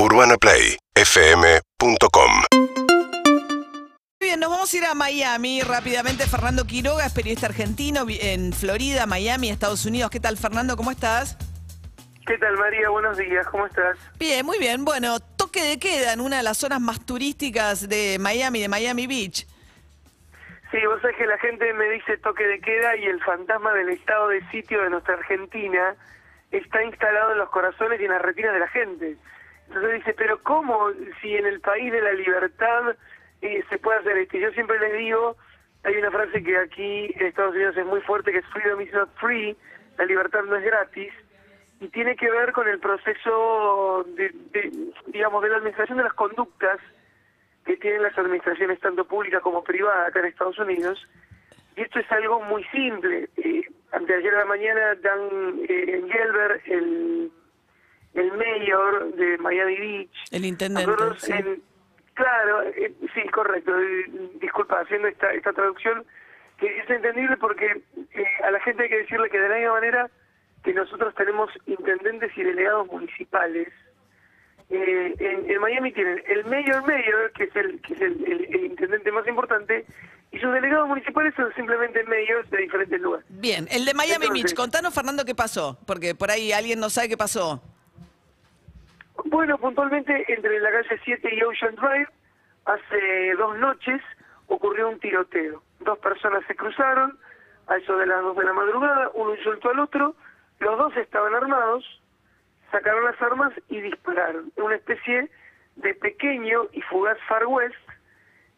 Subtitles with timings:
[0.00, 2.30] UrbanaPlayFM.com
[4.20, 6.24] Muy bien, nos vamos a ir a Miami rápidamente.
[6.28, 10.10] Fernando Quiroga es periodista argentino vi- en Florida, Miami, Estados Unidos.
[10.10, 10.76] ¿Qué tal, Fernando?
[10.76, 11.36] ¿Cómo estás?
[12.26, 12.90] ¿Qué tal, María?
[12.90, 13.98] Buenos días, ¿cómo estás?
[14.20, 14.84] Bien, muy bien.
[14.84, 19.08] Bueno, toque de queda en una de las zonas más turísticas de Miami, de Miami
[19.08, 19.48] Beach.
[20.70, 23.88] Sí, vos sabés que la gente me dice toque de queda y el fantasma del
[23.88, 25.96] estado de sitio de nuestra Argentina
[26.52, 29.16] está instalado en los corazones y en las retinas de la gente.
[29.68, 30.90] Entonces dice, pero ¿cómo
[31.20, 32.96] si en el país de la libertad
[33.42, 34.38] eh, se puede hacer esto?
[34.38, 35.36] Yo siempre les digo,
[35.84, 38.92] hay una frase que aquí en Estados Unidos es muy fuerte, que es freedom is
[38.92, 39.56] not free,
[39.98, 41.12] la libertad no es gratis,
[41.80, 46.14] y tiene que ver con el proceso, de, de, digamos, de la administración de las
[46.14, 46.78] conductas
[47.64, 51.06] que tienen las administraciones tanto públicas como privadas acá en Estados Unidos.
[51.76, 53.28] Y esto es algo muy simple.
[53.36, 57.30] Eh, anteayer a la mañana Dan eh, Gelber, el,
[58.20, 60.90] el mayor de Miami Beach, El intendente.
[60.90, 61.32] nosotros sí.
[61.32, 61.62] en-
[62.14, 63.72] claro, eh, sí, correcto.
[64.40, 66.04] disculpa, haciendo esta, esta traducción,
[66.58, 67.66] que es entendible porque
[68.12, 70.10] eh, a la gente hay que decirle que de la misma manera
[70.64, 73.68] que nosotros tenemos intendentes y delegados municipales,
[74.70, 78.54] eh, en, en Miami tienen el mayor mayor, que es el que es el, el-
[78.54, 79.86] el intendente más importante,
[80.30, 83.24] y sus delegados municipales son simplemente mayors de diferentes lugares.
[83.30, 84.54] Bien, el de Miami Entonces- Beach.
[84.54, 85.78] Contanos, Fernando, qué pasó.
[85.86, 87.62] Porque por ahí alguien no sabe qué pasó.
[89.30, 92.08] Bueno, puntualmente entre la calle 7 y Ocean Drive,
[92.64, 94.00] hace dos noches
[94.46, 95.62] ocurrió un tiroteo.
[95.80, 97.18] Dos personas se cruzaron,
[97.66, 100.14] a eso de las dos de la madrugada, uno insultó al otro,
[100.60, 101.84] los dos estaban armados,
[102.70, 104.50] sacaron las armas y dispararon.
[104.56, 105.28] Una especie
[105.76, 107.76] de pequeño y fugaz Far West.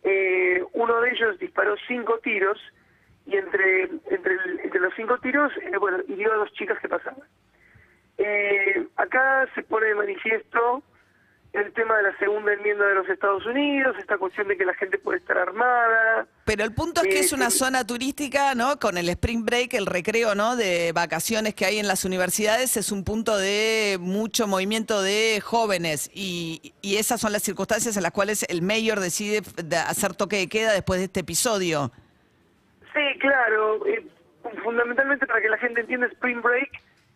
[0.04, 2.60] Eh, uno de ellos disparó cinco tiros
[3.26, 7.24] y entre, entre los cinco tiros, eh, bueno, hirió a dos chicas que pasaban.
[8.22, 10.82] Eh, acá se pone de manifiesto
[11.52, 14.74] el tema de la segunda enmienda de los Estados Unidos, esta cuestión de que la
[14.74, 16.26] gente puede estar armada.
[16.44, 17.58] Pero el punto es que Eh, es una sí.
[17.58, 18.78] zona turística, ¿no?
[18.78, 20.54] Con el spring break, el recreo, ¿no?
[20.54, 26.08] De vacaciones que hay en las universidades, es un punto de mucho movimiento de jóvenes
[26.14, 29.42] y, y esas son las circunstancias en las cuales el mayor decide
[29.88, 31.90] hacer toque de queda después de este episodio.
[32.94, 34.06] Sí, claro, eh,
[34.62, 36.70] fundamentalmente para que la gente entienda, Spring Break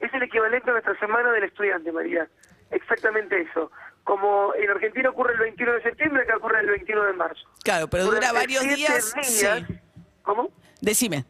[0.07, 2.29] es el equivalente a nuestra Semana del Estudiante, María.
[2.71, 3.71] Exactamente eso.
[4.05, 7.49] Como en Argentina ocurre el 21 de septiembre, acá ocurre el 21 de marzo.
[7.63, 9.15] Claro, pero dura varios siete días.
[9.15, 9.75] días- Sí.
[10.23, 10.51] ¿Cómo?
[10.81, 11.25] Decime.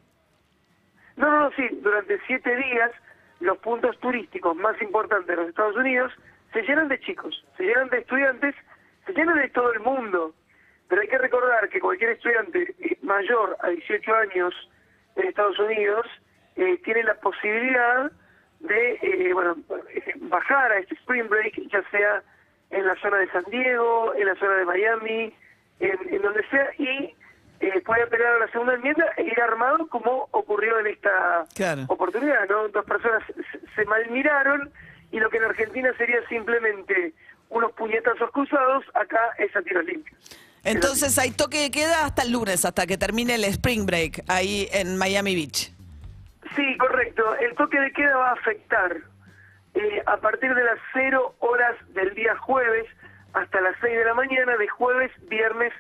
[1.17, 2.91] No, no, no, sí, durante siete días
[3.41, 6.13] los puntos turísticos más importantes de los Estados Unidos
[6.53, 8.55] se llenan de chicos, se llenan de estudiantes,
[9.07, 10.35] se llenan de todo el mundo.
[10.89, 14.55] Pero hay que recordar que cualquier estudiante eh, mayor a 18 años
[15.17, 16.07] en Estados Unidos
[16.57, 18.11] eh, tiene la posibilidad
[18.65, 19.57] de eh, bueno,
[20.23, 22.23] bajar a este Spring Break, ya sea
[22.71, 25.33] en la zona de San Diego, en la zona de Miami,
[25.81, 27.15] en, en donde sea, y
[27.61, 31.83] eh, puede apelar a la segunda enmienda e ir armado como ocurrió en esta Claro.
[31.89, 32.69] oportunidad, ¿no?
[32.69, 34.71] Dos personas se- se malmiraron
[35.13, 37.13] y lo que en Argentina sería simplemente
[37.51, 40.19] unos puñetazos cruzados, acá es a tiros limpios.
[40.65, 44.67] Entonces hay toque de queda hasta el lunes, hasta que termine el spring break ahí
[44.73, 45.71] en Miami Beach.
[46.57, 47.35] Sí, correcto.
[47.37, 48.97] El toque de queda va a afectar
[49.75, 52.87] eh, a partir de las 0 horas del día jueves
[53.33, 55.73] hasta las 6 de la mañana, de jueves, viernes,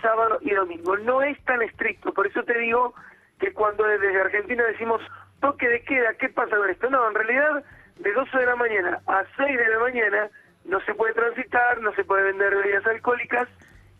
[0.00, 0.96] sábado y domingo.
[0.98, 2.94] No es tan estricto, por eso te digo
[3.38, 5.02] que cuando desde Argentina decimos
[5.40, 6.88] toque de queda, ¿qué pasa con esto?
[6.88, 7.64] No, en realidad
[7.98, 10.30] de 12 de la mañana a 6 de la mañana
[10.64, 13.48] no se puede transitar, no se puede vender bebidas alcohólicas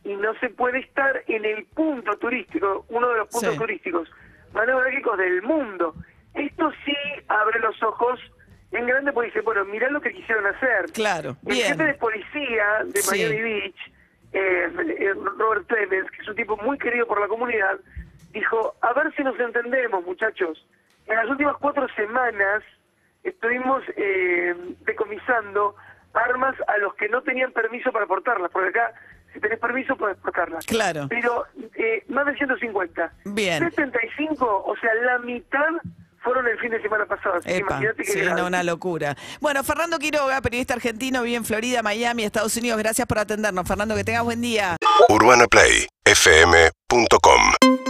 [0.05, 3.59] y no se puede estar en el punto turístico, uno de los puntos Sí.
[3.59, 4.11] turísticos
[4.55, 5.95] más neurálgicos del mundo.
[6.33, 6.97] Esto sí
[7.29, 8.19] abre los ojos
[8.73, 10.87] en grande porque dice, bueno, mirá lo que quisieron hacer.
[10.93, 11.69] Claro, El bien.
[11.69, 13.11] jefe de policía de Sí.
[13.21, 13.77] Miami Beach,
[14.33, 14.69] eh,
[14.99, 17.79] eh, Robert Clemens, que es un tipo muy querido por la comunidad,
[18.33, 20.67] dijo, a ver si nos entendemos, muchachos.
[21.07, 22.65] En las últimas cuatro semanas
[23.23, 25.77] estuvimos eh, decomisando
[26.13, 28.93] armas a los que no tenían permiso para portarlas, porque acá,
[29.33, 30.65] si tenés permiso, puedes portarlas.
[30.67, 31.07] Claro.
[31.09, 31.45] Pero
[31.77, 33.13] eh, más de 150.
[33.27, 33.59] Bien.
[33.71, 35.69] 75, o sea, la mitad
[36.25, 37.37] fueron el fin de semana pasado.
[37.37, 39.15] Así que Epa, imagínate que sí, no, una locura.
[39.41, 42.79] Bueno, Fernando Quiroga, periodista argentino, vive en Florida, Miami, Estados Unidos.
[42.79, 43.69] Gracias por atendernos.
[43.69, 44.79] Fernando, que tengas buen día.
[45.09, 47.84] UrbanaPlayFM.com